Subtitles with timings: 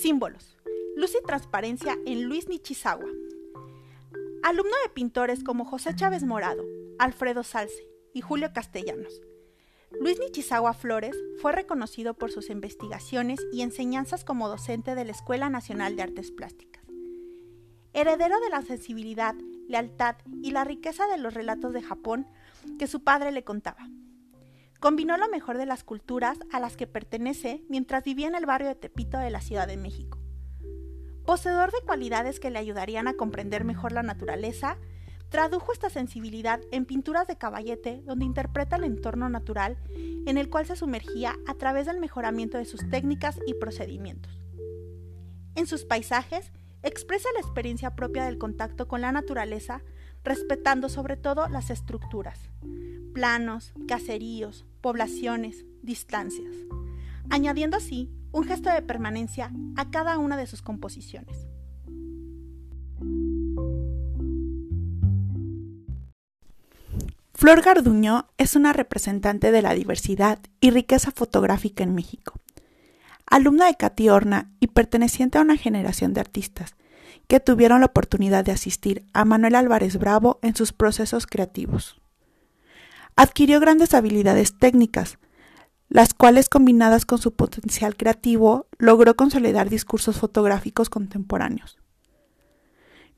[0.00, 0.56] Símbolos.
[0.96, 3.04] Luz y transparencia en Luis Nichizawa.
[4.42, 6.64] Alumno de pintores como José Chávez Morado,
[6.98, 9.20] Alfredo Salce y Julio Castellanos.
[10.00, 15.50] Luis Nichizawa Flores fue reconocido por sus investigaciones y enseñanzas como docente de la Escuela
[15.50, 16.82] Nacional de Artes Plásticas.
[17.92, 19.34] Heredero de la sensibilidad,
[19.68, 22.26] lealtad y la riqueza de los relatos de Japón
[22.78, 23.86] que su padre le contaba.
[24.80, 28.68] Combinó lo mejor de las culturas a las que pertenece mientras vivía en el barrio
[28.68, 30.18] de Tepito de la Ciudad de México.
[31.26, 34.78] Poseedor de cualidades que le ayudarían a comprender mejor la naturaleza,
[35.28, 39.76] tradujo esta sensibilidad en pinturas de caballete donde interpreta el entorno natural
[40.26, 44.40] en el cual se sumergía a través del mejoramiento de sus técnicas y procedimientos.
[45.56, 49.82] En sus paisajes expresa la experiencia propia del contacto con la naturaleza,
[50.24, 52.50] respetando sobre todo las estructuras,
[53.12, 56.54] planos, caseríos, poblaciones, distancias,
[57.28, 61.46] añadiendo así un gesto de permanencia a cada una de sus composiciones.
[67.34, 72.34] Flor Garduño es una representante de la diversidad y riqueza fotográfica en México.
[73.24, 76.74] Alumna de Cati Horna y perteneciente a una generación de artistas
[77.28, 81.99] que tuvieron la oportunidad de asistir a Manuel Álvarez Bravo en sus procesos creativos.
[83.20, 85.18] Adquirió grandes habilidades técnicas,
[85.90, 91.76] las cuales combinadas con su potencial creativo logró consolidar discursos fotográficos contemporáneos,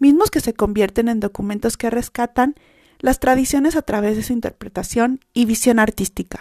[0.01, 2.57] mismos que se convierten en documentos que rescatan
[2.99, 6.41] las tradiciones a través de su interpretación y visión artística.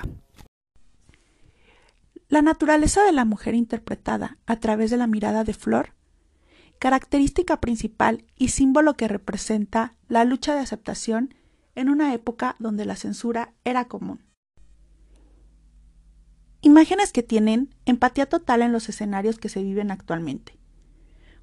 [2.30, 5.94] La naturaleza de la mujer interpretada a través de la mirada de Flor,
[6.80, 11.36] característica principal y símbolo que representa la lucha de aceptación
[11.76, 14.24] en una época donde la censura era común.
[16.62, 20.60] Imágenes que tienen empatía total en los escenarios que se viven actualmente.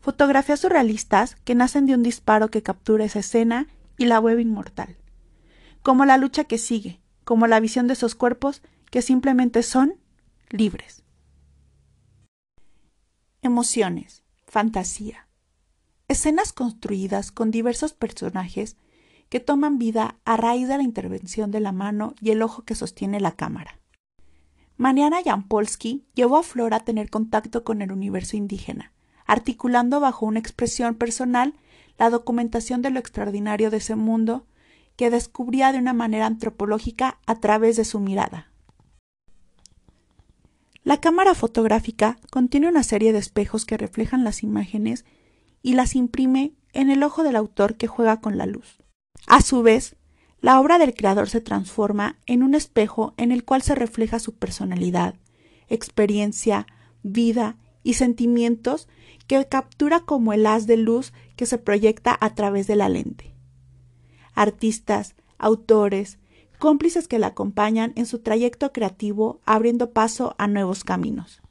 [0.01, 3.67] Fotografías surrealistas que nacen de un disparo que captura esa escena
[3.97, 4.97] y la web inmortal.
[5.83, 9.95] Como la lucha que sigue, como la visión de esos cuerpos que simplemente son
[10.51, 11.03] libres.
[13.43, 15.29] Emociones, fantasía.
[16.07, 18.77] Escenas construidas con diversos personajes
[19.29, 22.75] que toman vida a raíz de la intervención de la mano y el ojo que
[22.75, 23.79] sostiene la cámara.
[24.77, 28.93] Mariana Jampolsky llevó a Flora a tener contacto con el universo indígena,
[29.27, 31.55] articulando bajo una expresión personal
[31.99, 34.47] la documentación de lo extraordinario de ese mundo
[34.97, 38.51] que descubría de una manera antropológica a través de su mirada.
[40.85, 45.05] La cámara fotográfica contiene una serie de espejos que reflejan las imágenes
[45.61, 48.83] y las imprime en el ojo del autor que juega con la luz.
[49.27, 49.97] A su vez,
[50.41, 54.35] la obra del creador se transforma en un espejo en el cual se refleja su
[54.37, 55.17] personalidad,
[55.69, 56.67] experiencia,
[57.03, 58.89] vida y sentimientos
[59.27, 63.35] que captura como el haz de luz que se proyecta a través de la lente.
[64.35, 66.19] Artistas, autores,
[66.59, 71.43] cómplices que la acompañan en su trayecto creativo abriendo paso a nuevos caminos.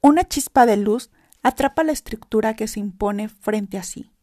[0.00, 1.10] Una chispa de luz
[1.42, 4.13] atrapa la estructura que se impone frente a sí.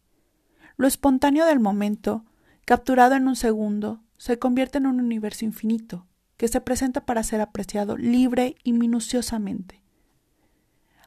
[0.77, 2.25] Lo espontáneo del momento,
[2.65, 7.41] capturado en un segundo, se convierte en un universo infinito, que se presenta para ser
[7.41, 9.83] apreciado libre y minuciosamente,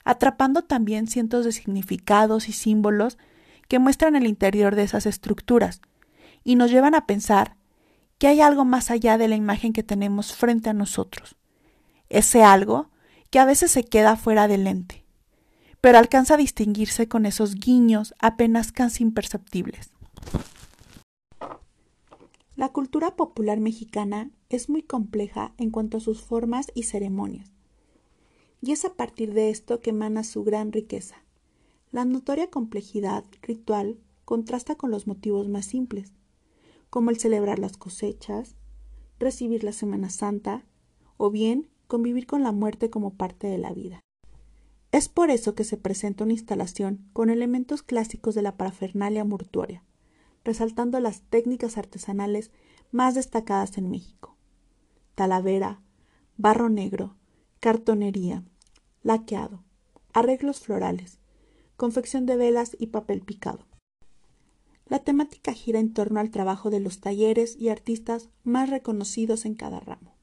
[0.05, 3.19] atrapando también cientos de significados y símbolos
[3.69, 5.81] que muestran el interior de esas estructuras
[6.45, 7.57] y nos llevan a pensar
[8.19, 11.37] que hay algo más allá de la imagen que tenemos frente a nosotros,
[12.09, 12.91] ese algo
[13.31, 15.04] que a veces se queda fuera del lente
[15.85, 19.91] pero alcanza a distinguirse con esos guiños apenas casi imperceptibles.
[22.57, 27.53] La cultura popular mexicana es muy compleja en cuanto a sus formas y ceremonias,
[28.63, 31.17] y es a partir de esto que emana su gran riqueza.
[31.93, 36.15] La notoria complejidad ritual contrasta con los motivos más simples,
[36.89, 38.57] como el celebrar las cosechas,
[39.19, 40.65] recibir la Semana Santa,
[41.19, 44.04] o bien convivir con la muerte como parte de la vida.
[44.95, 49.83] Es por eso que se presenta una instalación con elementos clásicos de la parafernalia mortuoria,
[50.45, 52.53] resaltando las técnicas artesanales
[52.93, 54.37] más destacadas en México.
[55.17, 55.83] Talavera,
[56.37, 57.17] barro negro,
[57.59, 58.45] cartonería,
[59.03, 59.65] laqueado,
[60.13, 61.19] arreglos florales,
[61.77, 63.67] confección de velas y papel picado.
[64.87, 69.57] La temática gira en torno al trabajo de los talleres y artistas más reconocidos en
[69.57, 70.15] cada ramo.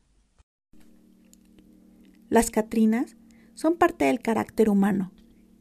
[2.29, 3.17] Las Catrinas
[3.53, 5.11] son parte del carácter humano,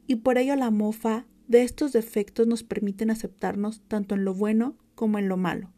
[0.06, 4.76] y por ello la mofa de estos defectos nos permiten aceptarnos tanto en lo bueno
[4.94, 5.72] como en lo malo,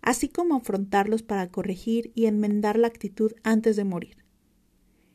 [0.00, 4.24] así como afrontarlos para corregir y enmendar la actitud antes de morir.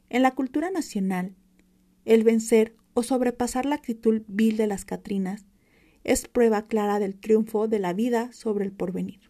[0.09, 1.35] En la cultura nacional,
[2.05, 5.45] el vencer o sobrepasar la actitud vil de las Catrinas
[6.03, 9.29] es prueba clara del triunfo de la vida sobre el porvenir.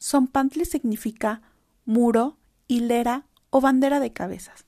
[0.00, 1.42] Zompantli significa
[1.84, 2.38] muro,
[2.68, 4.66] hilera o bandera de cabezas,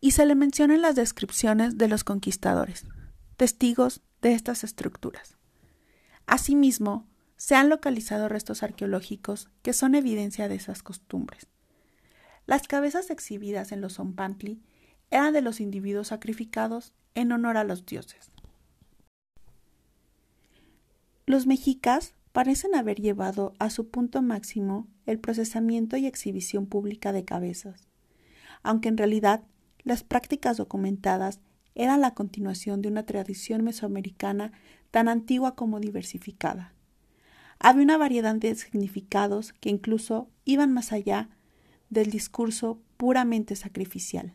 [0.00, 2.84] y se le menciona en las descripciones de los conquistadores,
[3.36, 5.36] testigos de estas estructuras.
[6.26, 7.06] Asimismo,
[7.36, 11.46] se han localizado restos arqueológicos que son evidencia de esas costumbres.
[12.46, 14.62] Las cabezas exhibidas en los Zompantli
[15.10, 18.30] eran de los individuos sacrificados en honor a los dioses.
[21.26, 27.24] Los mexicas parecen haber llevado a su punto máximo el procesamiento y exhibición pública de
[27.24, 27.88] cabezas,
[28.62, 29.44] aunque en realidad
[29.82, 31.40] las prácticas documentadas
[31.74, 34.52] eran la continuación de una tradición mesoamericana
[34.90, 36.72] tan antigua como diversificada.
[37.58, 41.30] Había una variedad de significados que incluso iban más allá
[41.90, 44.34] del discurso puramente sacrificial.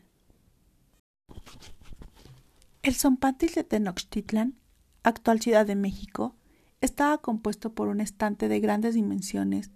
[2.82, 4.54] El Zompantli de Tenochtitlan,
[5.02, 6.34] actual Ciudad de México,
[6.80, 9.70] estaba compuesto por un estante de grandes dimensiones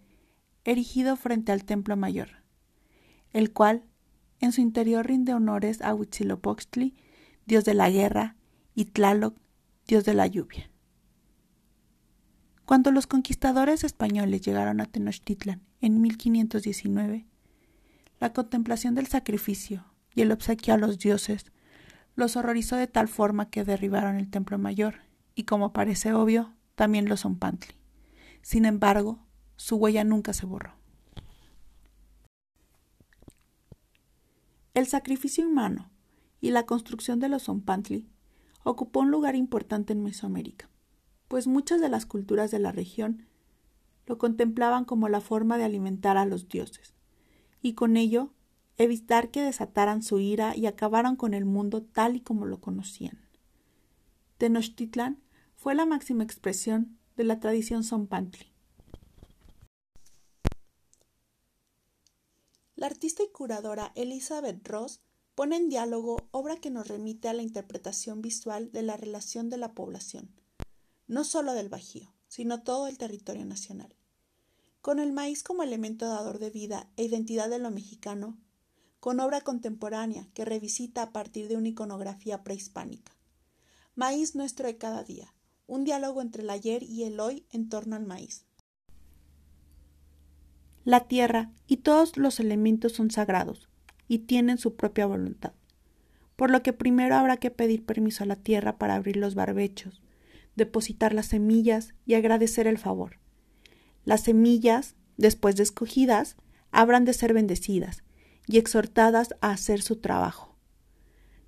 [0.64, 2.42] erigido frente al Templo Mayor,
[3.32, 3.84] el cual
[4.40, 6.94] en su interior rinde honores a Huitzilopochtli,
[7.46, 8.36] dios de la guerra,
[8.74, 9.36] y Tlaloc,
[9.86, 10.70] dios de la lluvia.
[12.64, 17.26] Cuando los conquistadores españoles llegaron a Tenochtitlan en 1519,
[18.20, 19.84] la contemplación del sacrificio
[20.14, 21.52] y el obsequio a los dioses
[22.16, 25.00] los horrorizó de tal forma que derribaron el templo mayor,
[25.34, 27.74] y como parece obvio, también los Zompantli.
[28.40, 29.23] Sin embargo,
[29.56, 30.74] su huella nunca se borró.
[34.74, 35.90] El sacrificio humano
[36.40, 38.08] y la construcción de los Zompantli
[38.64, 40.68] ocupó un lugar importante en Mesoamérica,
[41.28, 43.26] pues muchas de las culturas de la región
[44.06, 46.94] lo contemplaban como la forma de alimentar a los dioses,
[47.62, 48.32] y con ello
[48.76, 53.20] evitar que desataran su ira y acabaran con el mundo tal y como lo conocían.
[54.38, 55.22] Tenochtitlan
[55.54, 58.53] fue la máxima expresión de la tradición zompantli.
[62.84, 65.00] La artista y curadora Elizabeth Ross
[65.34, 69.56] pone en diálogo obra que nos remite a la interpretación visual de la relación de
[69.56, 70.28] la población,
[71.06, 73.96] no solo del Bajío, sino todo el territorio nacional.
[74.82, 78.36] Con el maíz como elemento dador de vida e identidad de lo mexicano,
[79.00, 83.16] con obra contemporánea que revisita a partir de una iconografía prehispánica.
[83.94, 85.34] Maíz nuestro de cada día,
[85.66, 88.44] un diálogo entre el ayer y el hoy en torno al maíz.
[90.84, 93.70] La tierra y todos los elementos son sagrados
[94.06, 95.52] y tienen su propia voluntad,
[96.36, 100.02] por lo que primero habrá que pedir permiso a la tierra para abrir los barbechos,
[100.56, 103.18] depositar las semillas y agradecer el favor.
[104.04, 106.36] Las semillas, después de escogidas,
[106.70, 108.04] habrán de ser bendecidas
[108.46, 110.54] y exhortadas a hacer su trabajo.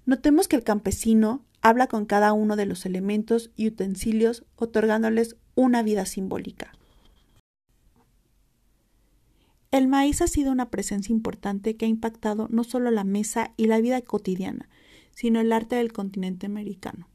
[0.07, 5.83] Notemos que el campesino habla con cada uno de los elementos y utensilios otorgándoles una
[5.83, 6.76] vida simbólica.
[9.77, 13.67] El maíz ha sido una presencia importante que ha impactado no solo la mesa y
[13.67, 14.69] la vida cotidiana,
[15.11, 17.09] sino el arte del continente americano.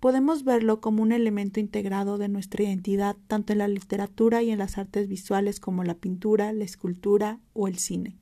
[0.00, 4.58] Podemos verlo como un elemento integrado de nuestra identidad tanto en la literatura y en
[4.58, 8.18] las artes visuales como la pintura, la escultura o el cine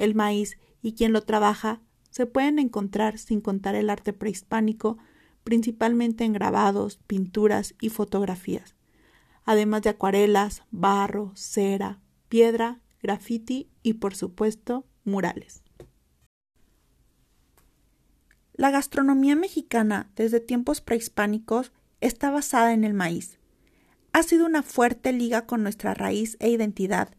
[0.00, 4.96] el maíz y quien lo trabaja se pueden encontrar sin contar el arte prehispánico,
[5.44, 8.74] principalmente en grabados, pinturas y fotografías,
[9.44, 15.62] además de acuarelas, barro, cera, piedra, grafiti y por supuesto murales.
[18.54, 23.38] La gastronomía mexicana desde tiempos prehispánicos está basada en el maíz.
[24.12, 27.10] Ha sido una fuerte liga con nuestra raíz e identidad,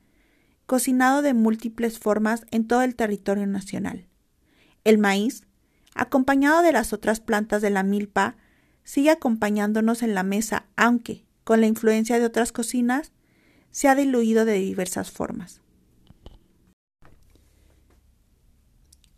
[0.65, 4.07] cocinado de múltiples formas en todo el territorio nacional.
[4.85, 5.43] El maíz,
[5.93, 8.37] acompañado de las otras plantas de la milpa,
[8.85, 13.11] sigue acompañándonos en la mesa, aunque, con la influencia de otras cocinas,
[13.71, 15.61] se ha diluido de diversas formas.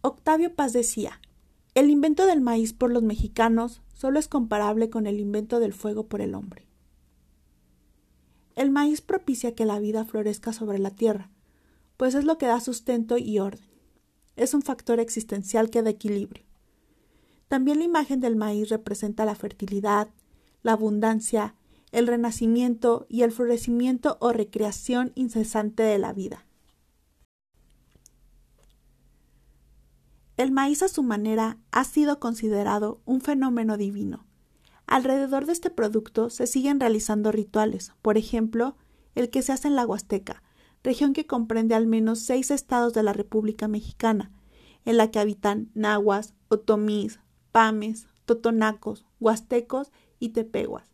[0.01, 1.19] Octavio Paz decía,
[1.75, 6.07] el invento del maíz por los mexicanos solo es comparable con el invento del fuego
[6.07, 6.67] por el hombre.
[8.55, 11.31] El maíz propicia que la vida florezca sobre la tierra,
[11.97, 13.65] pues es lo que da sustento y orden.
[14.35, 16.43] Es un factor existencial que da equilibrio.
[17.47, 20.09] También la imagen del maíz representa la fertilidad,
[20.63, 21.55] la abundancia,
[21.93, 26.45] el renacimiento y el florecimiento o recreación incesante de la vida.
[30.35, 34.25] El maíz a su manera ha sido considerado un fenómeno divino.
[34.87, 38.75] Alrededor de este producto se siguen realizando rituales, por ejemplo,
[39.13, 40.41] el que se hace en la Huasteca,
[40.83, 44.31] región que comprende al menos seis estados de la República Mexicana,
[44.83, 47.19] en la que habitan nahuas, otomís,
[47.51, 50.92] pames, totonacos, huastecos y tepehuas.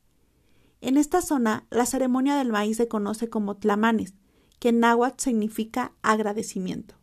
[0.81, 4.13] En esta zona, la ceremonia del maíz se conoce como tlamanes,
[4.59, 6.95] que en náhuatl significa agradecimiento.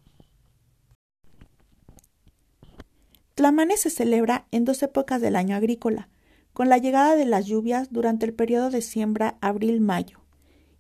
[3.35, 6.09] Tlamanes se celebra en dos épocas del año agrícola,
[6.55, 10.21] con la llegada de las lluvias durante el periodo de siembra abril-mayo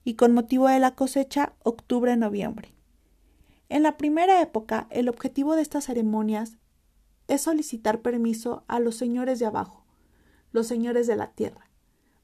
[0.04, 2.72] y con motivo de la cosecha octubre-noviembre.
[3.68, 6.56] En la primera época, el objetivo de estas ceremonias
[7.28, 9.84] es solicitar permiso a los señores de abajo,
[10.52, 11.68] los señores de la tierra,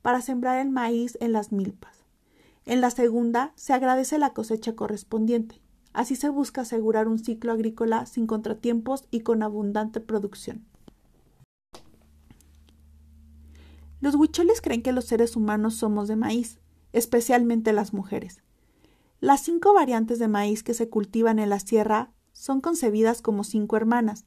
[0.02, 2.04] para sembrar el maíz en las milpas.
[2.66, 8.06] En la segunda, se agradece la cosecha correspondiente, Así se busca asegurar un ciclo agrícola
[8.06, 10.64] sin contratiempos y con abundante producción.
[14.00, 16.59] Los huicholes creen que los seres humanos somos de maíz,
[16.92, 18.42] especialmente las mujeres.
[19.21, 23.76] Las cinco variantes de maíz que se cultivan en la sierra son concebidas como cinco
[23.76, 24.25] hermanas,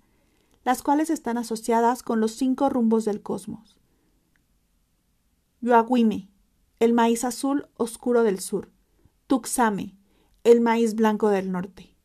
[0.63, 3.77] las cuales están asociadas con los cinco rumbos del cosmos.
[5.65, 6.29] Yuaguime,
[6.79, 8.69] el maíz azul oscuro del sur.
[9.25, 9.97] Tuxame,
[10.43, 11.95] el maíz blanco del norte.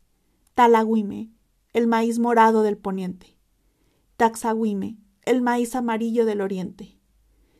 [0.54, 1.28] Talagüime,
[1.74, 3.36] el maíz morado del poniente.
[4.16, 6.98] Taxagüime, el maíz amarillo del oriente.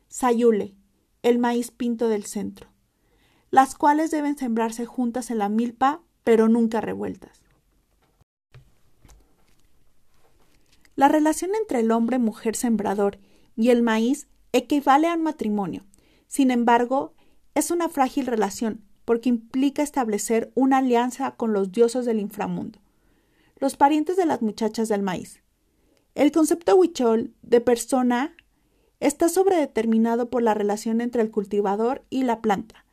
[0.09, 0.75] Sayule,
[1.23, 2.71] el maíz pinto del centro,
[3.51, 7.43] las cuales deben sembrarse juntas en la milpa, pero nunca revueltas.
[10.97, 13.19] La relación entre el hombre mujer sembrador
[13.55, 15.85] y el maíz equivale a un matrimonio.
[16.31, 17.13] Sin embargo,
[17.57, 22.79] es una frágil relación, porque implica establecer una alianza con los dioses del inframundo,
[23.57, 25.43] los parientes de las muchachas del maíz.
[26.15, 28.37] El concepto huichol de persona
[29.01, 32.87] está sobredeterminado por la relación entre el cultivador y la planta.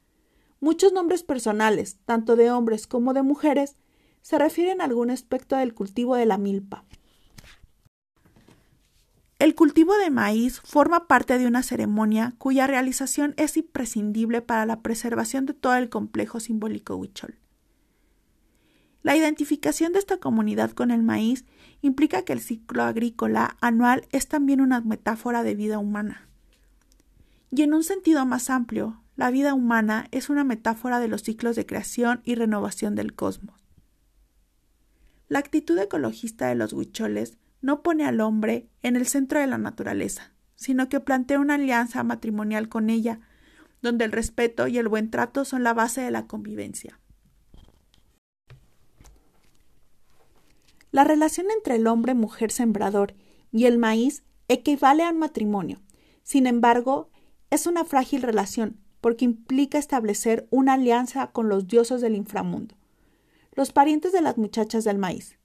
[0.59, 3.75] Muchos nombres personales, tanto de hombres como de mujeres,
[4.23, 6.85] se refieren a algún aspecto del cultivo de la milpa.
[9.39, 14.81] El cultivo de maíz forma parte de una ceremonia cuya realización es imprescindible para la
[14.81, 17.37] preservación de todo el complejo simbólico huichol.
[19.03, 21.45] La identificación de esta comunidad con el maíz
[21.81, 26.27] implica que el ciclo agrícola anual es también una metáfora de vida humana.
[27.51, 31.55] Y en un sentido más amplio, la vida humana es una metáfora de los ciclos
[31.55, 33.55] de creación y renovación del cosmos.
[35.29, 39.57] La actitud ecologista de los huicholes no pone al hombre en el centro de la
[39.57, 43.19] naturaleza, sino que plantea una alianza matrimonial con ella,
[43.81, 46.99] donde el respeto y el buen trato son la base de la convivencia.
[50.91, 53.13] La relación entre el hombre mujer sembrador
[53.51, 55.81] y el maíz equivale a un matrimonio.
[56.23, 57.11] Sin embargo,
[57.49, 62.75] es una frágil relación porque implica establecer una alianza con los dioses del inframundo,
[63.53, 65.36] los parientes de las muchachas del maíz.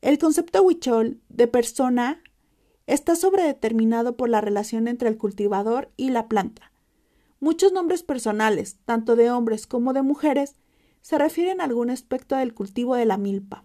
[0.00, 2.22] El concepto huichol de persona
[2.86, 6.72] está sobredeterminado por la relación entre el cultivador y la planta.
[7.40, 10.56] Muchos nombres personales, tanto de hombres como de mujeres,
[11.02, 13.64] se refieren a algún aspecto del cultivo de la milpa.